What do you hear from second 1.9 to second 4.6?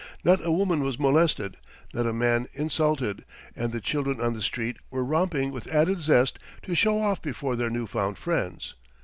not a man insulted, and the children on the